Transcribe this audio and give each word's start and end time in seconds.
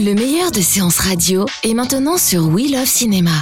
Le 0.00 0.14
meilleur 0.14 0.52
de 0.52 0.60
séances 0.60 1.00
radio 1.00 1.44
est 1.64 1.74
maintenant 1.74 2.18
sur 2.18 2.46
We 2.46 2.70
Love 2.70 2.86
Cinéma. 2.86 3.32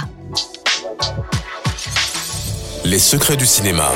Les 2.83 2.97
secrets 2.97 3.37
du 3.37 3.45
cinéma. 3.45 3.91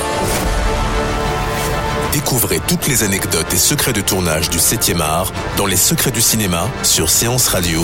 Découvrez 2.14 2.60
toutes 2.68 2.86
les 2.86 3.02
anecdotes 3.02 3.52
et 3.52 3.58
secrets 3.58 3.94
de 3.94 4.02
tournage 4.02 4.52
du 4.52 4.60
7e 4.60 5.02
art 5.02 5.34
dans 5.58 5.66
Les 5.66 5.76
secrets 5.76 6.12
du 6.12 6.22
cinéma 6.22 6.70
sur 6.84 7.10
Séance 7.10 7.48
Radio 7.48 7.82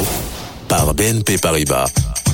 par 0.68 0.94
BNP 0.94 1.40
Paribas. 1.40 1.88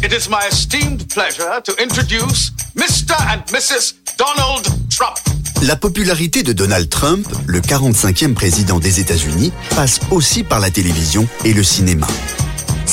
It 0.04 0.12
is 0.12 0.28
my 0.30 0.46
esteemed 0.52 1.08
pleasure 1.14 1.62
to 1.64 1.72
introduce 1.82 2.52
Mr. 2.76 3.16
and 3.32 3.44
Mrs. 3.54 3.94
Donald 4.18 4.68
Trump. 4.90 5.18
La 5.62 5.78
popularité 5.78 6.44
de 6.44 6.52
Donald 6.52 6.90
Trump, 6.90 7.26
le 7.46 7.62
45e 7.62 8.34
président 8.34 8.80
des 8.80 9.00
États-Unis, 9.00 9.54
passe 9.78 10.02
aussi 10.12 10.44
par 10.44 10.60
la 10.60 10.70
télévision 10.70 11.26
et 11.46 11.54
le 11.54 11.64
cinéma. 11.64 12.06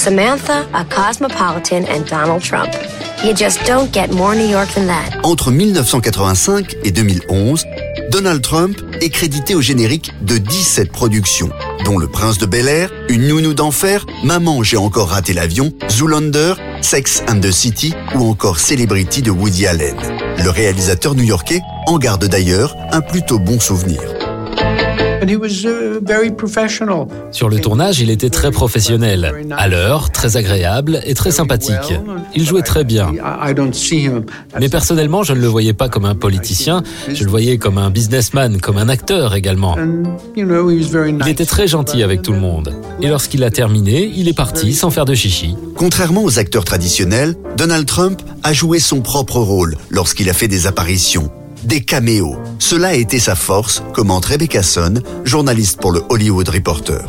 Samantha, 0.00 0.66
a 0.72 0.82
cosmopolitan, 0.82 1.84
and 1.84 2.06
Donald 2.08 2.42
Trump. 2.42 2.70
You 3.22 3.34
just 3.34 3.62
don't 3.66 3.92
get 3.92 4.10
more 4.10 4.34
New 4.34 4.48
York 4.48 4.72
than 4.72 4.86
that. 4.86 5.10
Entre 5.24 5.50
1985 5.50 6.76
et 6.84 6.90
2011, 6.90 7.66
Donald 8.10 8.40
Trump 8.40 8.78
est 9.02 9.10
crédité 9.10 9.54
au 9.54 9.60
générique 9.60 10.12
de 10.22 10.38
17 10.38 10.90
productions, 10.90 11.50
dont 11.84 11.98
Le 11.98 12.08
Prince 12.08 12.38
de 12.38 12.46
Bel 12.46 12.66
Air, 12.66 12.90
Une 13.10 13.28
nounou 13.28 13.52
d'enfer, 13.52 14.06
Maman, 14.24 14.62
j'ai 14.62 14.78
encore 14.78 15.10
raté 15.10 15.34
l'avion, 15.34 15.70
Zoolander, 15.90 16.54
Sex 16.80 17.22
and 17.28 17.40
the 17.40 17.50
City 17.50 17.92
ou 18.14 18.24
encore 18.24 18.58
Celebrity 18.58 19.20
de 19.20 19.30
Woody 19.30 19.66
Allen. 19.66 19.96
Le 20.42 20.48
réalisateur 20.48 21.14
new-yorkais 21.14 21.60
en 21.86 21.98
garde 21.98 22.24
d'ailleurs 22.24 22.74
un 22.90 23.02
plutôt 23.02 23.38
bon 23.38 23.60
souvenir. 23.60 24.00
Sur 27.30 27.48
le 27.48 27.60
tournage, 27.60 28.00
il 28.00 28.10
était 28.10 28.30
très 28.30 28.50
professionnel, 28.50 29.32
à 29.56 29.68
l'heure, 29.68 30.10
très 30.10 30.36
agréable 30.36 31.00
et 31.04 31.14
très 31.14 31.30
sympathique. 31.30 31.94
Il 32.34 32.46
jouait 32.46 32.62
très 32.62 32.84
bien. 32.84 33.12
Mais 34.58 34.68
personnellement, 34.68 35.22
je 35.22 35.32
ne 35.32 35.40
le 35.40 35.46
voyais 35.46 35.72
pas 35.72 35.88
comme 35.88 36.04
un 36.04 36.14
politicien, 36.14 36.82
je 37.12 37.24
le 37.24 37.30
voyais 37.30 37.58
comme 37.58 37.78
un 37.78 37.90
businessman, 37.90 38.60
comme 38.60 38.78
un 38.78 38.88
acteur 38.88 39.34
également. 39.34 39.76
Il 40.36 41.28
était 41.28 41.46
très 41.46 41.66
gentil 41.66 42.02
avec 42.02 42.22
tout 42.22 42.32
le 42.32 42.40
monde. 42.40 42.74
Et 43.02 43.08
lorsqu'il 43.08 43.44
a 43.44 43.50
terminé, 43.50 44.10
il 44.14 44.28
est 44.28 44.36
parti 44.36 44.74
sans 44.74 44.90
faire 44.90 45.04
de 45.04 45.14
chichi. 45.14 45.54
Contrairement 45.76 46.22
aux 46.24 46.38
acteurs 46.38 46.64
traditionnels, 46.64 47.34
Donald 47.56 47.86
Trump 47.86 48.22
a 48.42 48.52
joué 48.52 48.78
son 48.78 49.00
propre 49.00 49.38
rôle 49.38 49.76
lorsqu'il 49.90 50.28
a 50.30 50.32
fait 50.32 50.48
des 50.48 50.66
apparitions 50.66 51.30
des 51.64 51.80
caméos. 51.80 52.36
Cela 52.58 52.88
a 52.88 52.94
été 52.94 53.18
sa 53.18 53.34
force, 53.34 53.82
commente 53.92 54.26
Rebecca 54.26 54.62
Son, 54.62 54.94
journaliste 55.24 55.80
pour 55.80 55.92
le 55.92 56.02
Hollywood 56.08 56.48
Reporter. 56.48 57.04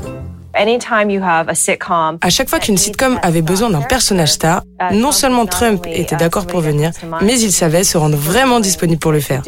À 0.53 2.29
chaque 2.29 2.49
fois 2.49 2.59
qu'une 2.59 2.77
sitcom 2.77 3.19
avait 3.23 3.41
besoin 3.41 3.69
d'un 3.69 3.81
personnage 3.81 4.33
star, 4.33 4.63
non 4.93 5.11
seulement 5.11 5.45
Trump 5.45 5.85
était 5.87 6.17
d'accord 6.17 6.45
pour 6.45 6.61
venir, 6.61 6.91
mais 7.21 7.39
il 7.39 7.51
savait 7.51 7.83
se 7.83 7.97
rendre 7.97 8.17
vraiment 8.17 8.59
disponible 8.59 8.99
pour 8.99 9.11
le 9.11 9.21
faire. 9.21 9.41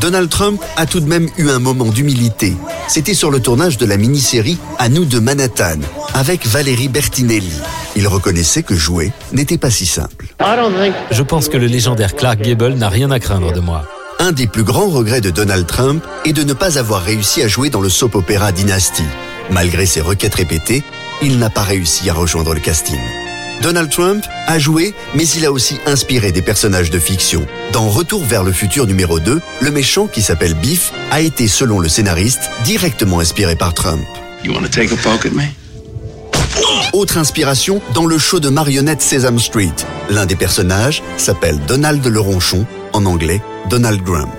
Donald 0.00 0.28
Trump 0.28 0.62
a 0.76 0.84
tout 0.84 1.00
de 1.00 1.08
même 1.08 1.30
eu 1.38 1.48
un 1.48 1.58
moment 1.58 1.86
d'humilité. 1.86 2.54
C'était 2.88 3.14
sur 3.14 3.30
le 3.30 3.40
tournage 3.40 3.78
de 3.78 3.86
la 3.86 3.96
mini-série 3.96 4.58
À 4.78 4.90
nous 4.90 5.06
de 5.06 5.18
Manhattan, 5.18 5.78
avec 6.12 6.46
Valérie 6.46 6.88
Bertinelli. 6.88 7.54
Il 7.96 8.06
reconnaissait 8.06 8.62
que 8.62 8.74
jouer 8.74 9.12
n'était 9.32 9.56
pas 9.56 9.70
si 9.70 9.86
simple. 9.86 10.23
Je 11.10 11.22
pense 11.22 11.48
que 11.48 11.56
le 11.56 11.66
légendaire 11.66 12.14
Clark 12.14 12.40
Gable 12.40 12.74
n'a 12.74 12.88
rien 12.88 13.10
à 13.10 13.18
craindre 13.18 13.52
de 13.52 13.60
moi. 13.60 13.84
Un 14.18 14.32
des 14.32 14.46
plus 14.46 14.62
grands 14.62 14.88
regrets 14.88 15.20
de 15.20 15.30
Donald 15.30 15.66
Trump 15.66 16.04
est 16.24 16.32
de 16.32 16.42
ne 16.44 16.52
pas 16.52 16.78
avoir 16.78 17.02
réussi 17.02 17.42
à 17.42 17.48
jouer 17.48 17.70
dans 17.70 17.80
le 17.80 17.88
soap 17.88 18.14
opéra 18.14 18.52
Dynasty. 18.52 19.04
Malgré 19.50 19.86
ses 19.86 20.00
requêtes 20.00 20.34
répétées, 20.34 20.82
il 21.22 21.38
n'a 21.38 21.50
pas 21.50 21.62
réussi 21.62 22.08
à 22.10 22.14
rejoindre 22.14 22.54
le 22.54 22.60
casting. 22.60 23.00
Donald 23.62 23.90
Trump 23.90 24.24
a 24.46 24.58
joué, 24.58 24.94
mais 25.14 25.26
il 25.28 25.46
a 25.46 25.52
aussi 25.52 25.78
inspiré 25.86 26.32
des 26.32 26.42
personnages 26.42 26.90
de 26.90 26.98
fiction. 26.98 27.46
Dans 27.72 27.88
Retour 27.88 28.24
vers 28.24 28.42
le 28.42 28.52
futur 28.52 28.86
numéro 28.86 29.20
2, 29.20 29.40
le 29.60 29.70
méchant 29.70 30.06
qui 30.06 30.22
s'appelle 30.22 30.54
Biff 30.54 30.92
a 31.10 31.20
été, 31.20 31.48
selon 31.48 31.78
le 31.78 31.88
scénariste, 31.88 32.50
directement 32.64 33.20
inspiré 33.20 33.56
par 33.56 33.74
Trump. 33.74 34.02
Autre 36.92 37.18
inspiration 37.18 37.80
dans 37.94 38.06
le 38.06 38.18
show 38.18 38.40
de 38.40 38.48
marionnettes 38.48 39.02
Sesame 39.02 39.38
Street. 39.38 39.74
L'un 40.10 40.26
des 40.26 40.36
personnages 40.36 41.02
s'appelle 41.16 41.58
Donald 41.66 42.04
le 42.06 42.20
Ronchon, 42.20 42.66
en 42.92 43.06
anglais 43.06 43.40
Donald 43.70 44.02
Grump. 44.02 44.32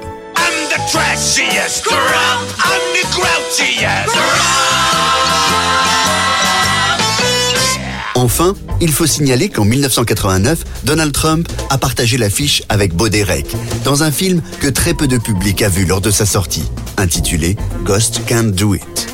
Enfin, 8.16 8.55
il 8.81 8.91
faut 8.91 9.05
signaler 9.05 9.50
qu'en 9.50 9.66
1989, 9.66 10.63
Donald 10.84 11.11
Trump 11.11 11.47
a 11.69 11.78
partagé 11.78 12.17
l'affiche 12.17 12.63
avec 12.69 12.94
Bo 12.94 13.09
Derek 13.09 13.45
dans 13.84 14.03
un 14.03 14.11
film 14.11 14.41
que 14.61 14.67
très 14.67 14.94
peu 14.94 15.07
de 15.07 15.17
public 15.17 15.61
a 15.61 15.69
vu 15.69 15.85
lors 15.85 16.01
de 16.01 16.11
sa 16.11 16.25
sortie, 16.25 16.63
intitulé 16.97 17.55
Ghost 17.84 18.22
Can't 18.25 18.51
Do 18.51 18.73
It. 18.73 19.07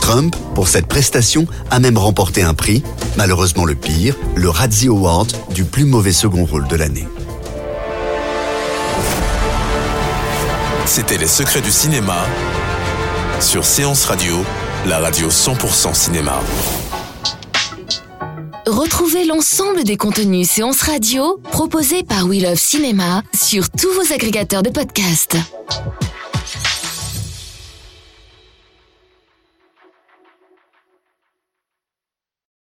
Trump, 0.00 0.34
pour 0.54 0.68
cette 0.68 0.86
prestation, 0.86 1.46
a 1.70 1.80
même 1.80 1.96
remporté 1.96 2.42
un 2.42 2.54
prix, 2.54 2.82
malheureusement 3.16 3.64
le 3.64 3.74
pire, 3.74 4.14
le 4.34 4.50
Razzie 4.50 4.88
Award 4.88 5.32
du 5.54 5.64
plus 5.64 5.84
mauvais 5.84 6.12
second 6.12 6.44
rôle 6.44 6.68
de 6.68 6.76
l'année. 6.76 7.06
C'était 10.86 11.16
Les 11.16 11.28
Secrets 11.28 11.62
du 11.62 11.70
cinéma 11.70 12.26
sur 13.40 13.64
Séance 13.64 14.04
Radio, 14.04 14.36
la 14.86 14.98
radio 14.98 15.28
100% 15.28 15.94
cinéma. 15.94 16.40
Retrouvez 18.66 19.24
l'ensemble 19.24 19.84
des 19.84 19.96
contenus 19.96 20.48
séances 20.48 20.82
radio 20.82 21.40
proposés 21.50 22.04
par 22.04 22.26
We 22.26 22.42
Love 22.42 22.58
Cinéma 22.58 23.22
sur 23.34 23.68
tous 23.70 23.92
vos 23.92 24.12
agrégateurs 24.14 24.62
de 24.62 24.70
podcasts. 24.70 25.36